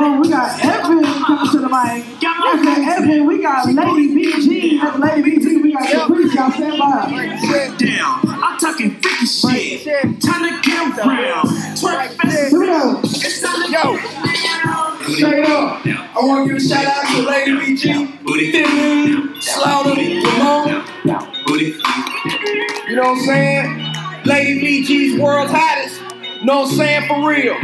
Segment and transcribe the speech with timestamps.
[0.00, 0.20] room.
[0.20, 2.24] We got Evan coming to the mic.
[2.24, 4.78] After Evan, we got Lady BG.
[4.80, 6.34] After Lady BG, we got Caprice.
[6.34, 7.76] Y'all stand by.
[7.78, 8.20] Down.
[8.42, 10.20] I'm talking freaky shit.
[10.20, 11.48] Time to get around.
[11.76, 12.50] Twerk fest.
[12.50, 13.00] Here we go.
[13.02, 13.96] It's time to Yo.
[15.14, 15.86] Straight up.
[15.86, 19.40] I want to give a shout out to Lady BG, Booty.
[19.40, 20.84] Slaughter, Ramon.
[21.46, 21.76] Booty.
[22.88, 24.24] You know what I'm saying?
[24.24, 26.02] Lady BG's world's hottest.
[26.44, 27.06] Know saying?
[27.08, 27.56] For real.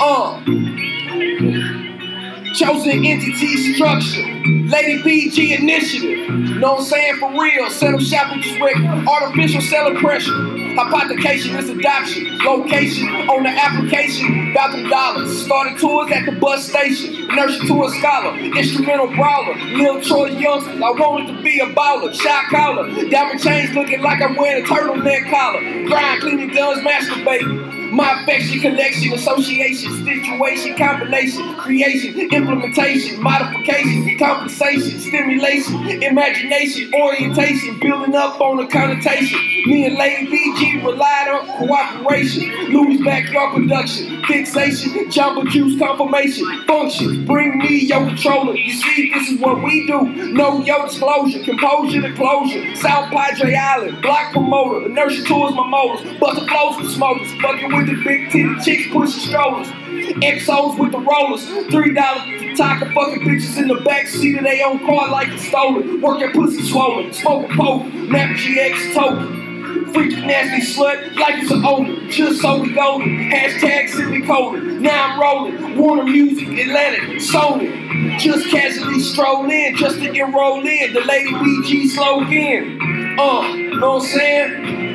[0.00, 0.97] Uh.
[1.38, 4.22] Chosen entity structure.
[4.22, 6.28] Lady BG initiative.
[6.58, 7.14] Know what I'm saying?
[7.20, 7.70] For real.
[7.70, 8.58] Set up shop and just.
[8.58, 10.34] Artificial celebration.
[10.76, 12.38] Hypothecation is adoption.
[12.38, 14.50] Location on the application.
[14.50, 15.44] About them dollars.
[15.44, 17.28] Started tours at the bus station.
[17.28, 18.36] Nurture to a scholar.
[18.36, 19.54] Instrumental brawler.
[19.54, 20.72] Lil Troy Youngster.
[20.72, 22.12] I wanted to be a baller.
[22.12, 22.88] Shot collar.
[23.10, 25.60] Diamond chains looking like I'm wearing a turtleneck collar.
[25.86, 27.78] Grind, cleaning guns, masturbate.
[27.90, 38.40] My affection, collection, association, situation, combination, creation, implementation, modification, compensation, stimulation, imagination, orientation, building up
[38.40, 39.38] on a connotation.
[39.66, 47.26] Me and Lady BG relied on cooperation, Louis backyard production, fixation, jumbo juice confirmation, functions.
[47.26, 48.54] Bring me your controller.
[48.54, 50.02] You see, this is what we do.
[50.32, 52.76] Know your disclosure, composure to closure.
[52.76, 57.70] South Padre Island, block promoter, inertia tours my motors, bust the flows with smokers, fucking
[57.78, 59.68] with the big titty chicks pushing strollers.
[59.68, 64.66] XOs with the rollers, three dollars talking fucking bitches in the back seat of their
[64.66, 66.00] own car like it's stolen.
[66.00, 69.92] Working pussy swollen, smoking poke, nap GX token.
[69.92, 72.10] Freaky nasty slut, like it's an owner.
[72.10, 73.30] Just so we golden.
[73.30, 74.82] Hashtag silly colon.
[74.82, 75.78] Now I'm rolling.
[75.78, 78.18] Warner Music, Atlantic, Sony.
[78.18, 80.92] Just casually stroll in, just to enroll in.
[80.92, 82.80] The Lady BG slogan.
[83.18, 84.87] Uh, know what I'm saying?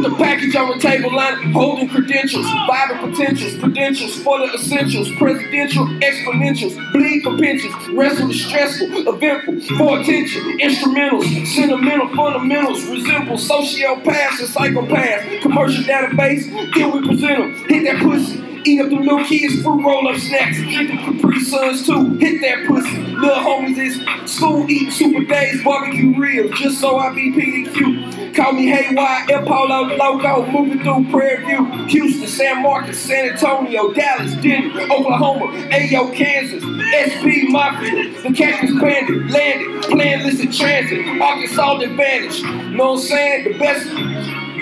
[0.00, 5.10] Put the package on the table line, holding credentials, vital potentials, credentials for the essentials,
[5.16, 13.36] presidential exponentials, bleed for pensions, wrestle is stressful, eventful, for attention, instrumentals, sentimental fundamentals, resemble
[13.36, 18.46] sociopaths and psychopaths, commercial database, then we present them, hit that pussy.
[18.64, 20.58] Eat up them little kids' fruit roll-up snacks.
[20.58, 22.14] Drink them Capri Suns too.
[22.18, 23.09] Hit that pussy.
[23.20, 26.58] Little homies is school eating super days, barbecue ribs.
[26.58, 28.34] Just so I be PDQ.
[28.34, 30.46] Call me Haywire, El Polo logo.
[30.50, 37.50] Moving through Prairie View, Houston, San Marcos, San Antonio, Dallas, Denver, Oklahoma, Ayo, Kansas, SP
[37.50, 42.42] Mafia, the Cactus Bandit, landed, playing of transit, Arkansas Advantage.
[42.72, 43.44] Know what I'm saying?
[43.44, 43.86] The best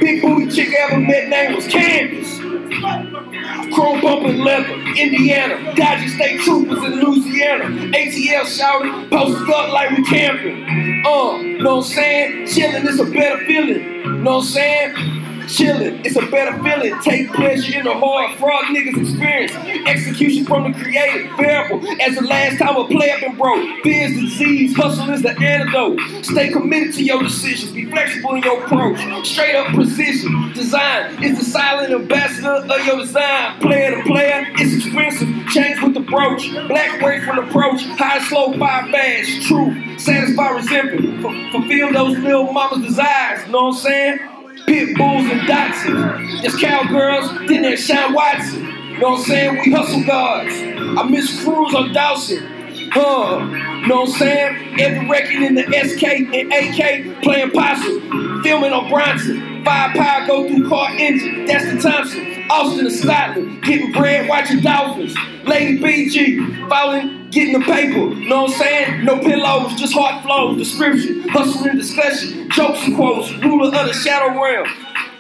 [0.01, 2.38] big booty chick I ever met name was Candace.
[2.81, 10.05] Chrome bumping leather, Indiana, Dodger State Troopers in Louisiana, ATL shouting, posted up like we
[10.05, 10.65] camping.
[11.05, 12.47] Uh, know what I'm saying?
[12.47, 14.23] Chilling is a better feeling.
[14.23, 15.28] Know what I'm saying?
[15.49, 17.01] Chillin', it's a better feeling.
[17.01, 19.53] Take pleasure in the hard frog niggas experience.
[19.89, 23.83] Execution from the creator, bearable as the last time a player been broke.
[23.83, 25.99] Fear's disease, hustle is the antidote.
[26.23, 28.99] Stay committed to your decisions, be flexible in your approach.
[29.27, 33.59] Straight up precision, design is the silent ambassador of your design.
[33.61, 35.29] Player to player, it's expensive.
[35.49, 36.53] Change with the brooch.
[36.69, 39.43] Black way from the approach, high, slow, five fast.
[39.49, 41.25] Truth, satisfy resentment.
[41.25, 43.47] F- fulfill those little mama's desires.
[43.47, 44.38] You know what I'm saying?
[44.69, 46.43] Pit bulls and Datsuns.
[46.43, 48.67] There's cowgirls, then there's Sean Watson.
[48.67, 49.59] You know what I'm saying?
[49.65, 50.53] We hustle gods.
[50.53, 52.45] I miss Cruz on Dawson.
[52.93, 53.39] Huh.
[53.49, 54.81] you Know what I'm saying?
[54.81, 58.43] Every record in the SK and AK playing possum.
[58.43, 59.65] Filming on Bronson.
[59.65, 61.47] Five power go through car engine.
[61.47, 62.45] That's the Thompson.
[62.51, 63.63] Austin to Scotland.
[63.63, 65.17] Getting bread, watching Dolphins.
[65.45, 66.69] Lady BG.
[66.69, 68.15] Following, getting the paper.
[68.15, 69.05] Know what I'm saying?
[69.05, 70.59] No pillows, just heart flows.
[70.59, 71.29] Description.
[71.29, 72.51] Hustle and discussion.
[72.51, 73.33] Jokes and quotes.
[73.39, 74.69] Ruler of the shadow realm.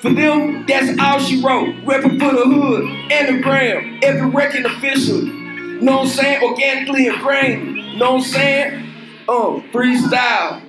[0.00, 1.74] For them, that's all she wrote.
[1.84, 4.00] Repping for the hood and the gram.
[4.02, 5.22] Every record official.
[5.22, 6.42] Know what I'm saying?
[6.42, 7.98] Organically ingrained.
[7.98, 8.84] Know what I'm saying?
[9.28, 10.62] Um, freestyle.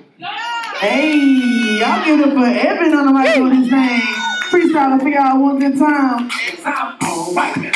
[0.78, 4.00] Hey, y'all give it up for Evan on the mic doing his name.
[4.50, 6.28] Freestyling for y'all one good time.
[6.28, 6.98] Time.
[7.02, 7.70] All right.